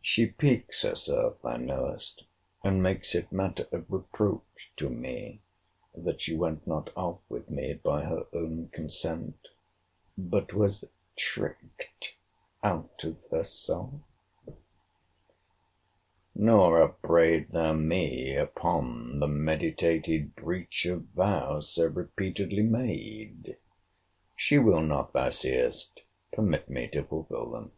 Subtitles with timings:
[0.00, 2.24] —She piques herself, thou knowest,
[2.64, 5.42] and makes it matter of reproach to me,
[5.94, 9.48] that she went not off with me by her own consent;
[10.16, 10.86] but was
[11.18, 12.16] tricked
[12.64, 13.92] out of herself.
[16.34, 23.58] Nor upbraid thou me upon the meditated breach of vows so repeatedly made.
[24.34, 26.00] She will not, thou seest,
[26.32, 27.72] permit me to fulfil them.